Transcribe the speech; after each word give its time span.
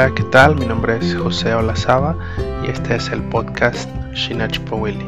Hola, 0.00 0.14
¿qué 0.14 0.22
tal? 0.22 0.56
Mi 0.56 0.64
nombre 0.64 0.96
es 0.96 1.14
José 1.14 1.52
Olazaba 1.52 2.16
y 2.64 2.70
este 2.70 2.96
es 2.96 3.10
el 3.10 3.22
podcast 3.24 3.86
Shinachpowili, 4.14 5.04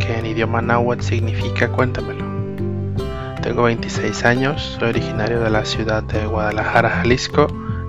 que 0.00 0.18
en 0.18 0.26
idioma 0.26 0.60
náhuatl 0.60 1.02
significa 1.02 1.72
cuéntamelo. 1.72 2.26
Tengo 3.42 3.62
26 3.62 4.26
años, 4.26 4.76
soy 4.78 4.90
originario 4.90 5.40
de 5.40 5.48
la 5.48 5.64
ciudad 5.64 6.02
de 6.02 6.26
Guadalajara, 6.26 6.90
Jalisco 6.90 7.46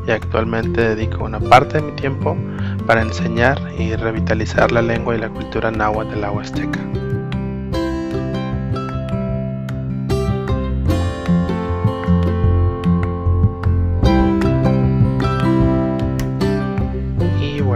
y 0.08 0.12
actualmente 0.12 0.96
dedico 0.96 1.26
una 1.26 1.42
parte 1.42 1.82
de 1.82 1.84
mi 1.84 1.92
tiempo 1.98 2.38
para 2.88 3.02
enseñar 3.02 3.60
y 3.78 3.94
revitalizar 3.98 4.72
la 4.72 4.82
lengua 4.82 5.18
y 5.18 5.20
la 5.20 5.28
cultura 5.28 5.72
náhuatl 5.72 6.12
de 6.12 6.22
la 6.22 6.32
Huasteca. 6.32 6.80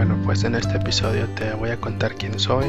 Bueno, 0.06 0.22
pues 0.22 0.44
en 0.44 0.54
este 0.54 0.76
episodio 0.76 1.26
te 1.28 1.54
voy 1.54 1.70
a 1.70 1.80
contar 1.80 2.14
quién 2.14 2.38
soy, 2.38 2.66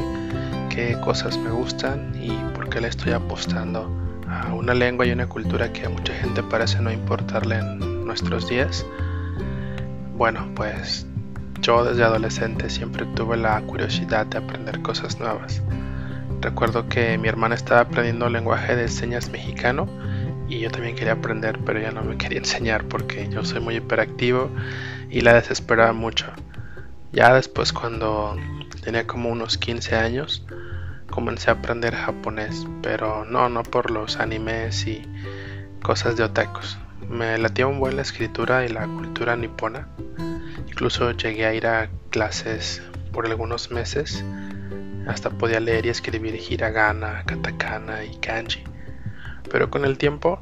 qué 0.70 0.98
cosas 1.04 1.38
me 1.38 1.50
gustan 1.50 2.14
y 2.16 2.30
por 2.56 2.70
qué 2.70 2.80
le 2.80 2.88
estoy 2.88 3.12
apostando 3.12 3.92
a 4.30 4.54
una 4.54 4.74
lengua 4.74 5.06
y 5.06 5.12
una 5.12 5.28
cultura 5.28 5.74
que 5.74 5.86
a 5.86 5.90
mucha 5.90 6.14
gente 6.14 6.42
parece 6.44 6.80
no 6.80 6.94
importarle 6.94 7.58
en 7.58 8.06
nuestros 8.06 8.48
días. 8.48 8.86
Bueno, 10.16 10.50
pues 10.56 11.06
yo 11.60 11.84
desde 11.84 12.06
adolescente 12.06 12.70
siempre 12.70 13.06
tuve 13.16 13.36
la 13.36 13.60
curiosidad 13.64 14.26
de 14.28 14.38
aprender 14.38 14.82
cosas 14.82 15.20
nuevas. 15.20 15.62
Recuerdo 16.40 16.88
que 16.88 17.18
mi 17.18 17.28
hermana 17.28 17.56
estaba 17.56 17.82
aprendiendo 17.82 18.30
lenguaje 18.30 18.78
de 18.78 18.88
señas 18.88 19.30
mexicano 19.30 19.90
y 20.48 20.60
yo 20.60 20.72
también 20.72 20.96
quería 20.96 21.14
aprender, 21.14 21.60
pero 21.66 21.80
ella 21.80 21.92
no 21.92 22.02
me 22.02 22.16
quería 22.16 22.38
enseñar 22.46 22.86
porque 22.86 23.28
yo 23.28 23.44
soy 23.44 23.60
muy 23.60 23.76
hiperactivo 23.76 24.50
y 25.10 25.20
la 25.20 25.34
desesperaba 25.34 25.92
mucho. 25.92 26.28
Ya 27.16 27.34
después 27.34 27.72
cuando 27.72 28.36
tenía 28.84 29.08
como 29.08 29.30
unos 29.30 29.58
15 29.58 29.96
años, 29.96 30.46
comencé 31.10 31.50
a 31.50 31.54
aprender 31.54 31.96
japonés, 31.96 32.68
pero 32.82 33.24
no, 33.24 33.48
no 33.48 33.64
por 33.64 33.90
los 33.90 34.18
animes 34.18 34.86
y 34.86 35.02
cosas 35.82 36.18
de 36.18 36.24
otakus. 36.24 36.78
Me 37.10 37.38
latía 37.38 37.68
un 37.68 37.80
buen 37.80 37.96
la 37.96 38.02
escritura 38.02 38.66
y 38.66 38.68
la 38.68 38.86
cultura 38.86 39.38
nipona. 39.38 39.88
Incluso 40.68 41.12
llegué 41.12 41.46
a 41.46 41.54
ir 41.54 41.68
a 41.68 41.90
clases 42.10 42.84
por 43.14 43.28
algunos 43.28 43.72
meses. 43.72 44.22
Hasta 45.08 45.30
podía 45.30 45.62
leer 45.62 45.86
y 45.86 45.90
escribir 45.90 46.36
hiragana, 46.36 47.24
katakana 47.26 48.04
y 48.04 48.18
kanji. 48.18 48.66
Pero 49.50 49.70
con 49.70 49.86
el 49.86 49.98
tiempo, 49.98 50.42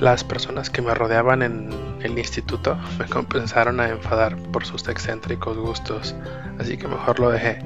las 0.00 0.24
personas 0.24 0.70
que 0.70 0.82
me 0.82 0.94
rodeaban 0.94 1.42
en 1.42 1.70
el 2.02 2.18
instituto 2.18 2.78
me 2.98 3.06
comenzaron 3.06 3.80
a 3.80 3.88
enfadar 3.88 4.36
por 4.36 4.66
sus 4.66 4.86
excéntricos 4.88 5.56
gustos, 5.56 6.14
así 6.58 6.76
que 6.76 6.88
mejor 6.88 7.20
lo 7.20 7.30
dejé. 7.30 7.58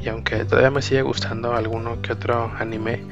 Y 0.00 0.08
aunque 0.08 0.44
todavía 0.44 0.70
me 0.70 0.82
sigue 0.82 1.02
gustando 1.02 1.54
alguno 1.54 2.00
que 2.00 2.12
otro 2.12 2.50
anime, 2.58 3.04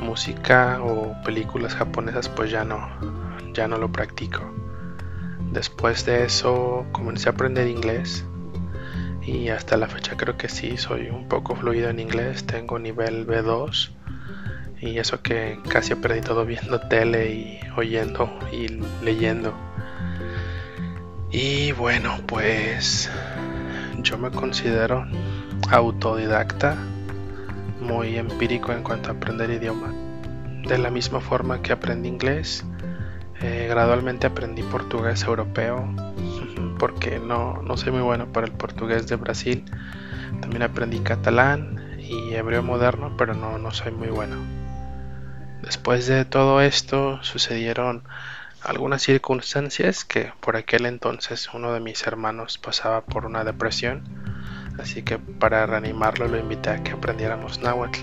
música 0.00 0.80
o 0.82 1.14
películas 1.24 1.74
japonesas, 1.74 2.28
pues 2.28 2.50
ya 2.50 2.64
no, 2.64 2.88
ya 3.52 3.68
no 3.68 3.78
lo 3.78 3.92
practico. 3.92 4.42
Después 5.52 6.04
de 6.04 6.24
eso 6.24 6.84
comencé 6.90 7.28
a 7.28 7.32
aprender 7.32 7.68
inglés 7.68 8.24
y 9.22 9.48
hasta 9.50 9.76
la 9.76 9.86
fecha 9.86 10.16
creo 10.16 10.36
que 10.36 10.48
sí, 10.48 10.76
soy 10.76 11.08
un 11.08 11.28
poco 11.28 11.54
fluido 11.54 11.88
en 11.88 12.00
inglés, 12.00 12.44
tengo 12.44 12.78
nivel 12.80 13.26
B2 13.26 13.90
y 14.84 14.98
eso 14.98 15.22
que 15.22 15.58
casi 15.68 15.94
he 15.94 16.20
todo 16.20 16.44
viendo 16.44 16.78
tele 16.78 17.32
y 17.32 17.60
oyendo 17.76 18.30
y 18.52 18.68
leyendo. 19.02 19.54
Y 21.30 21.72
bueno, 21.72 22.18
pues 22.26 23.10
yo 24.02 24.18
me 24.18 24.30
considero 24.30 25.06
autodidacta, 25.70 26.76
muy 27.80 28.18
empírico 28.18 28.72
en 28.72 28.82
cuanto 28.82 29.08
a 29.08 29.14
aprender 29.14 29.50
idioma. 29.50 29.92
De 30.68 30.76
la 30.76 30.90
misma 30.90 31.20
forma 31.20 31.62
que 31.62 31.72
aprendí 31.72 32.08
inglés, 32.08 32.64
eh, 33.40 33.66
gradualmente 33.68 34.26
aprendí 34.26 34.62
portugués 34.62 35.24
europeo, 35.24 35.88
porque 36.78 37.18
no, 37.18 37.62
no 37.62 37.76
soy 37.78 37.92
muy 37.92 38.02
bueno 38.02 38.26
para 38.32 38.46
el 38.46 38.52
portugués 38.52 39.06
de 39.08 39.16
Brasil. 39.16 39.64
También 40.40 40.62
aprendí 40.62 40.98
catalán 41.00 41.96
y 41.98 42.34
hebreo 42.34 42.62
moderno, 42.62 43.14
pero 43.16 43.32
no, 43.32 43.58
no 43.58 43.70
soy 43.70 43.92
muy 43.92 44.08
bueno. 44.08 44.63
Después 45.64 46.06
de 46.06 46.26
todo 46.26 46.60
esto 46.60 47.22
sucedieron 47.22 48.02
algunas 48.62 49.00
circunstancias 49.02 50.04
que 50.04 50.30
por 50.40 50.56
aquel 50.56 50.84
entonces 50.84 51.48
uno 51.54 51.72
de 51.72 51.80
mis 51.80 52.06
hermanos 52.06 52.58
pasaba 52.58 53.00
por 53.06 53.24
una 53.24 53.44
depresión, 53.44 54.02
así 54.78 55.02
que 55.02 55.18
para 55.18 55.64
reanimarlo 55.64 56.28
lo 56.28 56.38
invité 56.38 56.68
a 56.68 56.82
que 56.82 56.92
aprendiéramos 56.92 57.60
náhuatl. 57.60 57.98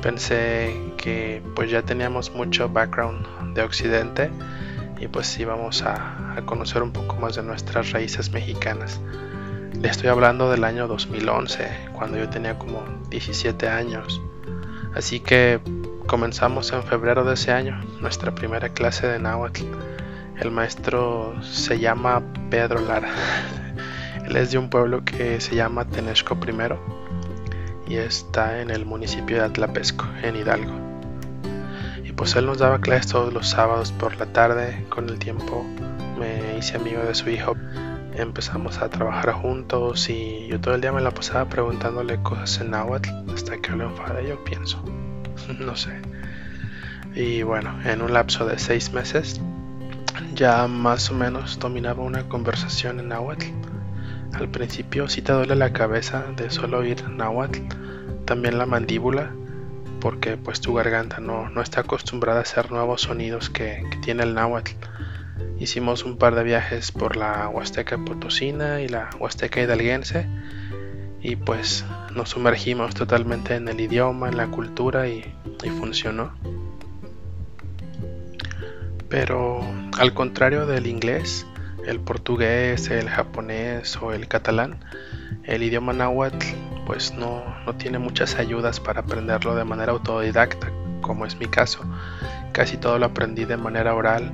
Pensé 0.00 0.74
que 0.96 1.42
pues 1.54 1.70
ya 1.70 1.82
teníamos 1.82 2.30
mucho 2.30 2.70
background 2.70 3.54
de 3.54 3.62
occidente 3.62 4.30
y 4.98 5.08
pues 5.08 5.38
íbamos 5.38 5.82
a, 5.82 6.36
a 6.38 6.46
conocer 6.46 6.82
un 6.82 6.92
poco 6.92 7.16
más 7.16 7.36
de 7.36 7.42
nuestras 7.42 7.92
raíces 7.92 8.32
mexicanas. 8.32 8.98
Le 9.78 9.88
estoy 9.88 10.08
hablando 10.08 10.50
del 10.50 10.64
año 10.64 10.88
2011, 10.88 11.90
cuando 11.92 12.16
yo 12.16 12.30
tenía 12.30 12.58
como 12.58 12.82
17 13.10 13.68
años. 13.68 14.22
Así 14.94 15.20
que 15.20 15.60
Comenzamos 16.08 16.72
en 16.72 16.82
febrero 16.84 17.22
de 17.22 17.34
ese 17.34 17.52
año 17.52 17.78
nuestra 18.00 18.34
primera 18.34 18.70
clase 18.70 19.06
de 19.06 19.18
náhuatl. 19.18 19.62
El 20.40 20.50
maestro 20.50 21.34
se 21.42 21.78
llama 21.78 22.22
Pedro 22.48 22.80
Lara. 22.80 23.10
Él 24.26 24.34
es 24.36 24.50
de 24.50 24.56
un 24.56 24.70
pueblo 24.70 25.04
que 25.04 25.38
se 25.38 25.54
llama 25.54 25.84
Tenesco 25.84 26.34
I 26.46 27.92
y 27.92 27.96
está 27.96 28.62
en 28.62 28.70
el 28.70 28.86
municipio 28.86 29.36
de 29.36 29.42
Atlapesco, 29.42 30.06
en 30.22 30.36
Hidalgo. 30.36 30.72
Y 32.02 32.12
pues 32.12 32.34
él 32.36 32.46
nos 32.46 32.56
daba 32.56 32.80
clases 32.80 33.12
todos 33.12 33.30
los 33.30 33.46
sábados 33.46 33.92
por 33.92 34.16
la 34.16 34.24
tarde. 34.32 34.86
Con 34.88 35.10
el 35.10 35.18
tiempo 35.18 35.62
me 36.18 36.56
hice 36.56 36.78
amigo 36.78 37.02
de 37.02 37.14
su 37.14 37.28
hijo. 37.28 37.54
Empezamos 38.14 38.78
a 38.78 38.88
trabajar 38.88 39.34
juntos 39.34 40.08
y 40.08 40.46
yo 40.46 40.58
todo 40.58 40.74
el 40.74 40.80
día 40.80 40.90
me 40.90 41.02
la 41.02 41.10
pasaba 41.10 41.50
preguntándole 41.50 42.22
cosas 42.22 42.62
en 42.62 42.70
náhuatl 42.70 43.10
hasta 43.34 43.58
que 43.58 43.72
lo 43.72 43.90
enfadé, 43.90 44.26
yo 44.26 44.42
pienso. 44.42 44.82
no 45.58 45.76
sé. 45.76 46.00
Y 47.14 47.42
bueno, 47.42 47.78
en 47.84 48.02
un 48.02 48.12
lapso 48.12 48.46
de 48.46 48.58
seis 48.58 48.92
meses 48.92 49.40
ya 50.34 50.66
más 50.66 51.10
o 51.10 51.14
menos 51.14 51.58
dominaba 51.58 52.02
una 52.02 52.28
conversación 52.28 53.00
en 53.00 53.08
náhuatl. 53.08 53.46
Al 54.32 54.48
principio 54.48 55.08
sí 55.08 55.22
te 55.22 55.32
duele 55.32 55.56
la 55.56 55.72
cabeza 55.72 56.24
de 56.36 56.50
solo 56.50 56.78
oír 56.78 57.08
náhuatl, 57.08 57.60
también 58.24 58.58
la 58.58 58.66
mandíbula, 58.66 59.32
porque 60.00 60.36
pues 60.36 60.60
tu 60.60 60.74
garganta 60.74 61.18
no, 61.18 61.48
no 61.48 61.60
está 61.60 61.80
acostumbrada 61.80 62.40
a 62.40 62.42
hacer 62.42 62.70
nuevos 62.70 63.02
sonidos 63.02 63.50
que, 63.50 63.82
tiene 64.02 64.22
el 64.22 64.34
náhuatl. 64.34 64.72
Hicimos 65.58 66.04
un 66.04 66.18
par 66.18 66.34
de 66.36 66.44
viajes 66.44 66.92
por 66.92 67.16
la 67.16 67.48
Huasteca 67.48 67.98
Potosina 67.98 68.80
y 68.80 68.88
la 68.88 69.10
Huasteca 69.18 69.60
Hidalguense 69.60 70.28
y 71.20 71.34
pues 71.34 71.84
nos 72.18 72.30
sumergimos 72.30 72.96
totalmente 72.96 73.54
en 73.54 73.68
el 73.68 73.80
idioma, 73.80 74.28
en 74.28 74.36
la 74.36 74.48
cultura 74.48 75.06
y, 75.06 75.22
funcionó. 75.78 76.32
Pero 79.08 79.60
al 79.96 80.12
contrario 80.14 80.66
del 80.66 80.88
inglés, 80.88 81.46
el 81.86 82.00
portugués, 82.00 82.90
el 82.90 83.08
japonés 83.08 83.96
o 84.02 84.12
el 84.12 84.26
catalán, 84.26 84.80
el 85.44 85.62
idioma 85.62 85.92
náhuatl 85.92 86.44
pues 86.86 87.14
no, 87.14 87.44
no 87.64 87.76
tiene 87.76 88.00
muchas 88.00 88.34
ayudas 88.34 88.80
para 88.80 89.02
aprenderlo 89.02 89.54
de 89.54 89.64
manera 89.64 89.92
autodidacta, 89.92 90.72
como 91.00 91.24
es 91.24 91.36
mi 91.36 91.46
caso. 91.46 91.80
Casi 92.50 92.78
todo 92.78 92.98
lo 92.98 93.06
aprendí 93.06 93.44
de 93.44 93.56
manera 93.56 93.94
oral 93.94 94.32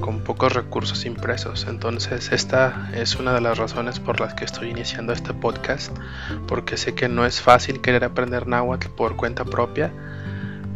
con 0.00 0.20
pocos 0.20 0.52
recursos 0.52 1.04
impresos. 1.04 1.66
Entonces 1.68 2.32
esta 2.32 2.90
es 2.94 3.16
una 3.16 3.34
de 3.34 3.40
las 3.40 3.58
razones 3.58 4.00
por 4.00 4.20
las 4.20 4.34
que 4.34 4.44
estoy 4.44 4.70
iniciando 4.70 5.12
este 5.12 5.34
podcast, 5.34 5.96
porque 6.46 6.76
sé 6.76 6.94
que 6.94 7.08
no 7.08 7.26
es 7.26 7.40
fácil 7.40 7.80
querer 7.80 8.04
aprender 8.04 8.46
náhuatl 8.46 8.88
por 8.88 9.16
cuenta 9.16 9.44
propia 9.44 9.92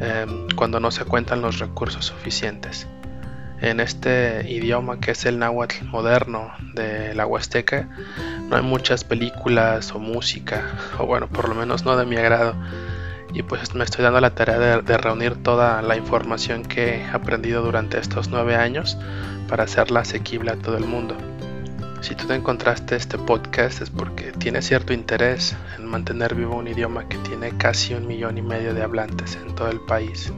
em, 0.00 0.48
cuando 0.56 0.80
no 0.80 0.90
se 0.90 1.04
cuentan 1.04 1.42
los 1.42 1.58
recursos 1.58 2.06
suficientes. 2.06 2.86
En 3.60 3.78
este 3.78 4.44
idioma 4.50 4.98
que 4.98 5.12
es 5.12 5.24
el 5.24 5.38
náhuatl 5.38 5.84
moderno 5.84 6.50
de 6.74 7.14
la 7.14 7.26
Huasteca, 7.26 7.88
no 8.48 8.56
hay 8.56 8.62
muchas 8.62 9.04
películas 9.04 9.92
o 9.92 10.00
música, 10.00 10.62
o 10.98 11.06
bueno, 11.06 11.28
por 11.28 11.48
lo 11.48 11.54
menos 11.54 11.84
no 11.84 11.96
de 11.96 12.04
mi 12.04 12.16
agrado 12.16 12.56
y 13.34 13.43
pues 13.43 13.75
me 13.75 13.84
estoy 13.84 14.05
dando 14.05 14.20
la 14.20 14.34
tarea 14.34 14.58
de, 14.82 14.99
reunir 14.99 15.43
toda 15.43 15.81
la 15.82 15.96
información 15.96 16.64
que 16.64 16.96
he 16.96 17.05
aprendido 17.06 17.62
durante 17.62 17.99
estos 17.99 18.29
nueve 18.29 18.56
años 18.56 18.99
para 19.49 19.64
hacerla 19.64 20.00
asequible 20.00 20.50
a 20.50 20.56
todo 20.56 20.76
el 20.76 20.84
mundo. 20.84 21.17
Si 22.02 22.14
tú 22.14 22.26
te 22.26 22.34
encontraste 22.34 22.96
este 22.96 23.17
podcast 23.17 23.81
es 23.81 23.90
porque 23.90 24.32
tienes 24.32 24.67
cierto 24.67 24.93
interés 24.93 25.56
en 25.79 25.87
mantener 25.87 26.34
vivo 26.34 26.56
un 26.56 26.69
idioma 26.69 27.08
que 27.08 27.17
tiene 27.19 27.56
casi 27.56 27.94
un 27.94 28.06
millón 28.06 28.37
y 28.38 28.43
medio 28.43 28.75
de 28.75 28.82
hablantes 28.82 29.37
en 29.37 29.55
todo 29.55 29.69
el 29.69 29.81
país. 29.81 30.32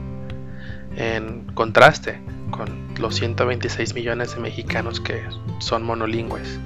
En 0.95 1.47
contraste 1.53 2.21
con 2.51 2.93
los 2.99 3.15
126 3.15 3.95
millones 3.95 4.35
de 4.35 4.41
mexicanos 4.41 5.01
que 5.01 5.23
son 5.59 5.83
monolingües. 5.83 6.59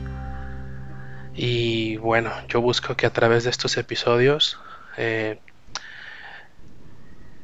Y 1.34 1.98
bueno, 1.98 2.31
yo 2.50 2.62
busco 2.62 2.96
que 2.96 3.06
a 3.06 3.14
través 3.14 3.46
de 3.46 3.50
estos 3.50 3.78
episodios 3.78 4.60
eh, 4.98 5.40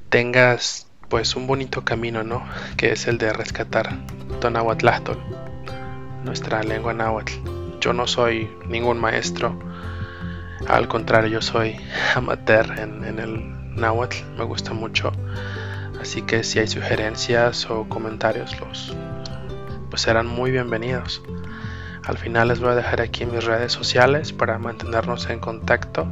tengas 0.09 0.87
pues 1.09 1.35
un 1.35 1.47
bonito 1.47 1.83
camino, 1.83 2.23
¿no? 2.23 2.43
Que 2.77 2.91
es 2.91 3.07
el 3.07 3.17
de 3.17 3.31
rescatar 3.33 3.97
Tonahuatlastol, 4.41 5.17
nuestra 6.23 6.63
lengua 6.63 6.93
náhuatl. 6.93 7.33
Yo 7.79 7.93
no 7.93 8.07
soy 8.07 8.49
ningún 8.67 8.99
maestro, 8.99 9.59
al 10.67 10.87
contrario, 10.87 11.29
yo 11.29 11.41
soy 11.41 11.75
amateur 12.15 12.79
en, 12.79 13.03
en 13.03 13.19
el 13.19 13.75
náhuatl, 13.75 14.17
me 14.35 14.43
gusta 14.45 14.73
mucho. 14.73 15.11
Así 16.01 16.23
que 16.23 16.43
si 16.43 16.59
hay 16.59 16.67
sugerencias 16.67 17.69
o 17.69 17.87
comentarios, 17.87 18.59
los 18.59 18.95
pues 19.89 20.01
serán 20.01 20.25
muy 20.25 20.51
bienvenidos. 20.51 21.21
Al 22.03 22.17
final 22.17 22.47
les 22.47 22.59
voy 22.59 22.71
a 22.71 22.75
dejar 22.75 23.01
aquí 23.01 23.25
mis 23.25 23.43
redes 23.43 23.71
sociales 23.71 24.33
para 24.33 24.57
mantenernos 24.57 25.29
en 25.29 25.39
contacto. 25.39 26.07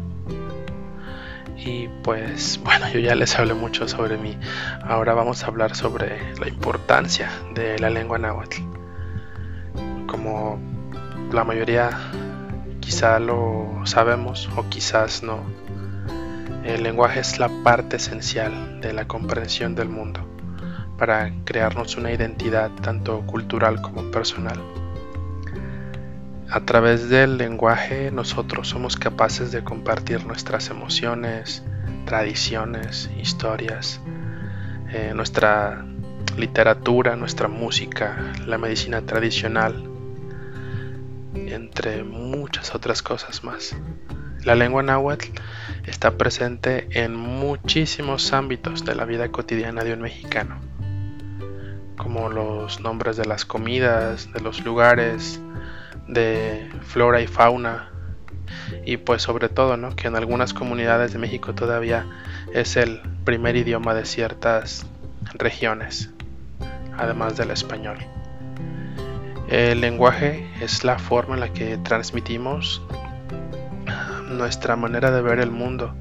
Y 1.65 1.87
pues 2.03 2.59
bueno, 2.63 2.89
yo 2.89 2.99
ya 2.99 3.15
les 3.15 3.37
hablé 3.39 3.53
mucho 3.53 3.87
sobre 3.87 4.17
mí. 4.17 4.37
Ahora 4.83 5.13
vamos 5.13 5.43
a 5.43 5.47
hablar 5.47 5.75
sobre 5.75 6.35
la 6.35 6.47
importancia 6.47 7.31
de 7.53 7.79
la 7.79 7.89
lengua 7.89 8.17
náhuatl. 8.17 8.61
Como 10.07 10.59
la 11.31 11.43
mayoría 11.43 11.89
quizá 12.81 13.19
lo 13.19 13.81
sabemos 13.85 14.49
o 14.57 14.67
quizás 14.69 15.23
no, 15.23 15.39
el 16.65 16.83
lenguaje 16.83 17.21
es 17.21 17.39
la 17.39 17.49
parte 17.63 17.95
esencial 17.95 18.81
de 18.81 18.93
la 18.93 19.07
comprensión 19.07 19.73
del 19.73 19.89
mundo 19.89 20.19
para 20.97 21.31
crearnos 21.45 21.97
una 21.97 22.11
identidad 22.11 22.71
tanto 22.81 23.21
cultural 23.21 23.81
como 23.81 24.11
personal. 24.11 24.59
A 26.53 26.59
través 26.59 27.09
del 27.09 27.39
lenguaje 27.39 28.11
nosotros 28.11 28.67
somos 28.67 28.95
capaces 28.95 29.51
de 29.51 29.63
compartir 29.63 30.23
nuestras 30.23 30.69
emociones, 30.69 31.63
tradiciones, 32.05 33.09
historias, 33.19 33.99
eh, 34.91 35.13
nuestra 35.15 35.83
literatura, 36.37 37.15
nuestra 37.15 37.47
música, 37.47 38.35
la 38.45 38.59
medicina 38.59 39.01
tradicional, 39.01 39.83
entre 41.33 42.03
muchas 42.03 42.75
otras 42.75 43.01
cosas 43.01 43.43
más. 43.43 43.75
La 44.43 44.53
lengua 44.53 44.83
náhuatl 44.83 45.29
está 45.87 46.19
presente 46.19 46.87
en 46.91 47.15
muchísimos 47.15 48.31
ámbitos 48.31 48.85
de 48.85 48.93
la 48.93 49.05
vida 49.05 49.29
cotidiana 49.29 49.83
de 49.83 49.93
un 49.93 50.01
mexicano, 50.01 50.59
como 51.97 52.29
los 52.29 52.79
nombres 52.79 53.17
de 53.17 53.25
las 53.25 53.43
comidas, 53.43 54.31
de 54.31 54.39
los 54.39 54.63
lugares, 54.63 55.41
de 56.07 56.69
flora 56.81 57.21
y 57.21 57.27
fauna 57.27 57.89
y 58.85 58.97
pues 58.97 59.21
sobre 59.21 59.49
todo 59.49 59.77
¿no? 59.77 59.95
que 59.95 60.07
en 60.07 60.15
algunas 60.15 60.53
comunidades 60.53 61.13
de 61.13 61.19
México 61.19 61.53
todavía 61.53 62.05
es 62.53 62.75
el 62.75 63.01
primer 63.23 63.55
idioma 63.55 63.93
de 63.93 64.05
ciertas 64.05 64.85
regiones, 65.35 66.11
además 66.97 67.37
del 67.37 67.51
español. 67.51 67.97
El 69.49 69.81
lenguaje 69.81 70.49
es 70.61 70.83
la 70.83 70.99
forma 70.99 71.35
en 71.35 71.41
la 71.41 71.53
que 71.53 71.77
transmitimos 71.77 72.81
nuestra 74.29 74.75
manera 74.75 75.11
de 75.11 75.21
ver 75.21 75.39
el 75.39 75.51
mundo 75.51 75.93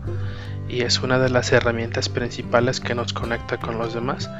y 0.68 0.82
es 0.82 1.00
una 1.02 1.18
de 1.18 1.28
las 1.28 1.52
herramientas 1.52 2.08
principales 2.08 2.80
que 2.80 2.94
nos 2.94 3.12
conecta 3.12 3.58
con 3.58 3.78
los 3.78 3.92
demás 3.92 4.30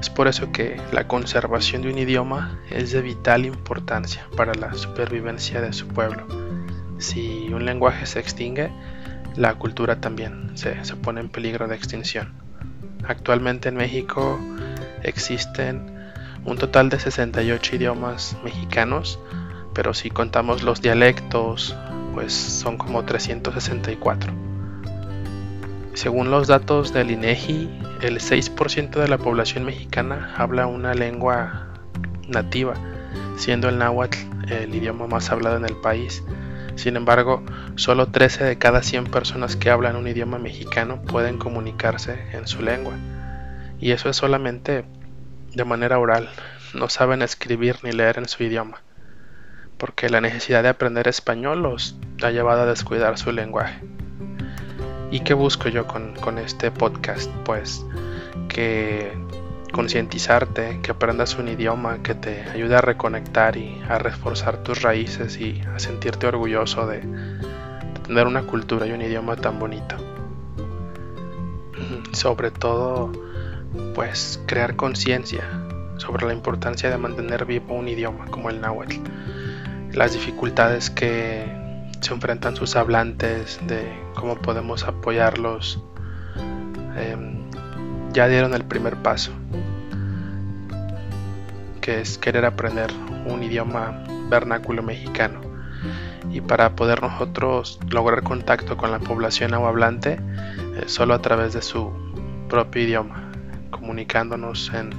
es 0.00 0.08
por 0.08 0.28
eso 0.28 0.50
que 0.50 0.80
la 0.92 1.06
conservación 1.06 1.82
de 1.82 1.92
un 1.92 1.98
idioma 1.98 2.58
es 2.70 2.90
de 2.90 3.02
vital 3.02 3.44
importancia 3.44 4.26
para 4.34 4.54
la 4.54 4.72
supervivencia 4.72 5.60
de 5.60 5.74
su 5.74 5.86
pueblo. 5.88 6.26
Si 6.98 7.50
un 7.52 7.66
lenguaje 7.66 8.06
se 8.06 8.18
extingue, 8.18 8.70
la 9.36 9.54
cultura 9.54 10.00
también 10.00 10.52
se, 10.54 10.74
pone 10.96 11.20
en 11.20 11.28
peligro 11.28 11.68
de 11.68 11.76
extinción. 11.76 12.32
Actualmente 13.06 13.68
en 13.68 13.76
México 13.76 14.40
existen 15.02 16.12
un 16.46 16.56
total 16.56 16.88
de 16.88 16.98
68 16.98 17.76
idiomas 17.76 18.38
mexicanos, 18.42 19.18
pero 19.74 19.92
si 19.92 20.10
contamos 20.10 20.62
los 20.62 20.80
dialectos, 20.80 21.76
pues 22.14 22.32
son 22.32 22.78
como 22.78 23.04
364. 23.04 24.32
Según 25.92 26.30
los 26.30 26.48
datos 26.48 26.94
del 26.94 27.10
INEGI, 27.10 27.68
el 28.02 28.18
6% 28.18 28.98
de 28.98 29.08
la 29.08 29.18
población 29.18 29.64
mexicana 29.64 30.34
habla 30.36 30.66
una 30.66 30.94
lengua 30.94 31.66
nativa, 32.28 32.74
siendo 33.36 33.68
el 33.68 33.78
náhuatl 33.78 34.18
el 34.48 34.74
idioma 34.74 35.06
más 35.06 35.30
hablado 35.30 35.56
en 35.56 35.66
el 35.66 35.76
país. 35.76 36.24
Sin 36.76 36.96
embargo, 36.96 37.42
solo 37.74 38.06
13 38.06 38.44
de 38.44 38.58
cada 38.58 38.82
100 38.82 39.04
personas 39.04 39.56
que 39.56 39.70
hablan 39.70 39.96
un 39.96 40.08
idioma 40.08 40.38
mexicano 40.38 41.02
pueden 41.02 41.36
comunicarse 41.36 42.18
en 42.32 42.46
su 42.46 42.62
lengua. 42.62 42.94
Y 43.78 43.92
eso 43.92 44.08
es 44.08 44.16
solamente 44.16 44.84
de 45.54 45.64
manera 45.64 45.98
oral, 45.98 46.30
no 46.74 46.88
saben 46.88 47.22
escribir 47.22 47.76
ni 47.82 47.92
leer 47.92 48.18
en 48.18 48.28
su 48.28 48.42
idioma, 48.42 48.82
porque 49.76 50.08
la 50.08 50.20
necesidad 50.20 50.62
de 50.62 50.68
aprender 50.70 51.06
español 51.08 51.62
los 51.62 51.96
ha 52.22 52.30
llevado 52.30 52.62
a 52.62 52.66
descuidar 52.66 53.18
su 53.18 53.32
lenguaje. 53.32 53.80
¿Y 55.10 55.20
qué 55.20 55.34
busco 55.34 55.68
yo 55.68 55.86
con, 55.86 56.38
este 56.38 56.70
podcast? 56.70 57.30
Pues 57.44 57.84
que 58.48 59.12
concientizarte, 59.72 60.80
que 60.82 60.92
aprendas 60.92 61.36
un 61.36 61.48
idioma 61.48 62.02
que 62.02 62.14
te 62.14 62.42
ayude 62.42 62.76
a 62.76 62.80
reconectar 62.80 63.56
y 63.56 63.82
a 63.88 63.98
reforzar 63.98 64.62
tus 64.62 64.82
raíces 64.82 65.38
y 65.38 65.62
a 65.74 65.78
sentirte 65.80 66.26
orgulloso 66.26 66.86
de, 66.86 67.00
tener 68.06 68.26
una 68.26 68.42
cultura 68.42 68.86
y 68.86 68.92
un 68.92 69.02
idioma 69.02 69.36
tan 69.36 69.58
bonito. 69.58 69.96
Sobre 72.12 72.52
todo, 72.52 73.12
pues 73.94 74.40
crear 74.46 74.76
conciencia 74.76 75.44
sobre 75.96 76.26
la 76.26 76.32
importancia 76.32 76.88
de 76.88 76.96
mantener 76.96 77.44
vivo 77.44 77.74
un 77.74 77.86
idioma 77.86 78.24
como 78.26 78.48
el 78.48 78.60
náhuatl, 78.60 78.96
las 79.92 80.14
dificultades 80.14 80.88
que 80.88 81.59
se 82.00 82.14
enfrentan 82.14 82.56
sus 82.56 82.76
hablantes, 82.76 83.60
de 83.66 83.92
cómo 84.14 84.36
podemos 84.36 84.84
apoyarlos. 84.84 85.82
Em, 86.96 87.40
ya 88.12 88.26
dieron 88.26 88.54
el 88.54 88.64
primer 88.64 88.96
paso, 88.96 89.32
que 91.80 92.00
es 92.00 92.18
querer 92.18 92.44
aprender 92.44 92.90
un 93.26 93.42
idioma 93.42 94.04
vernáculo 94.28 94.82
mexicano. 94.82 95.40
Y 96.32 96.40
para 96.40 96.76
poder 96.76 97.02
nosotros 97.02 97.80
lograr 97.90 98.22
contacto 98.22 98.76
con 98.76 98.90
la 98.90 98.98
población 98.98 99.54
hablante, 99.54 100.18
eh, 100.76 100.84
solo 100.86 101.14
a 101.14 101.22
través 101.22 101.52
de 101.52 101.62
su 101.62 101.92
propio 102.48 102.82
idioma, 102.82 103.30
comunicándonos 103.70 104.72
en 104.74 104.90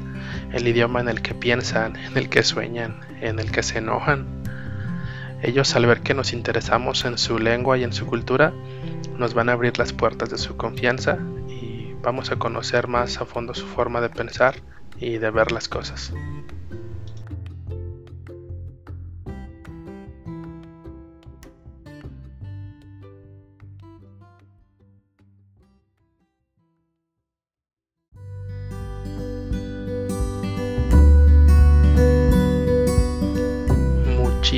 el 0.51 0.67
idioma 0.67 0.99
en 0.99 1.09
el 1.09 1.21
que 1.21 1.33
piensan, 1.33 1.95
en 1.95 2.17
el 2.17 2.29
que 2.29 2.43
sueñan, 2.43 2.99
en 3.21 3.39
el 3.39 3.51
que 3.51 3.63
se 3.63 3.79
enojan 3.79 4.40
ellos 5.41 5.75
al 5.75 5.85
ver 5.85 6.01
que 6.01 6.13
nos 6.13 6.33
interesamos 6.33 7.05
en 7.05 7.17
su 7.17 7.39
lengua 7.39 7.77
y 7.77 7.83
en 7.83 7.93
su 7.93 8.05
cultura, 8.05 8.53
nos 9.17 9.33
van 9.33 9.49
a 9.49 9.53
abrir 9.53 9.77
las 9.77 9.93
puertas 9.93 10.29
de 10.29 10.37
su 10.37 10.57
confianza 10.57 11.17
y 11.47 11.93
vamos 12.01 12.31
a 12.31 12.37
conocer 12.37 12.87
más 12.87 13.19
a 13.19 13.25
fondo 13.25 13.53
su 13.53 13.65
forma 13.65 14.01
de 14.01 14.09
pensar 14.09 14.55
y 14.99 15.17
de 15.17 15.31
ver 15.31 15.51
las 15.51 15.67
cosas. 15.67 16.13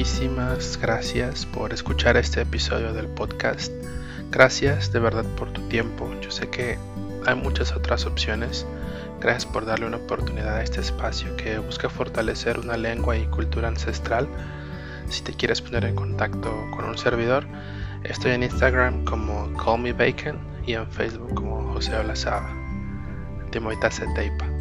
Muchísimas 0.04 0.78
gracias 0.82 1.46
por 1.46 1.72
escuchar 1.72 2.18
este 2.18 2.42
episodio 2.42 2.92
del 2.92 3.08
podcast. 3.08 3.72
Gracias 4.32 4.92
de 4.92 5.00
verdad 5.00 5.24
por 5.38 5.54
tu 5.54 5.62
tiempo. 5.70 6.14
Yo 6.20 6.30
sé 6.30 6.50
que 6.50 6.78
hay 7.26 7.36
muchas 7.36 7.72
otras 7.72 8.06
opciones. 8.06 8.66
Gracias 9.22 9.46
por 9.46 9.66
darle 9.66 9.86
una 9.86 9.96
oportunidad 9.96 10.58
a 10.58 10.62
este 10.62 10.82
espacio 10.82 11.34
que 11.38 11.58
busca 11.58 11.88
fortalecer 11.88 12.60
una 12.60 12.76
lengua 12.76 13.16
y 13.16 13.28
cultura 13.28 13.70
ancestral. 13.70 14.28
Si 15.08 15.24
te 15.24 15.32
quieres 15.32 15.62
poner 15.62 15.86
en 15.86 15.96
contacto 15.96 16.54
con 16.76 16.84
un 16.84 16.98
servidor, 16.98 17.46
estoy 18.04 18.32
en 18.32 18.44
Instagram 18.44 19.06
como 19.06 19.54
Call 19.54 19.80
Me 19.80 19.94
Bacon 19.94 20.38
y 20.68 20.74
en 20.74 20.86
Facebook 20.92 21.34
como 21.34 21.72
José 21.72 21.96
Olazaba. 21.96 22.54
Timoita 23.52 23.90
Teipa. 23.90 24.53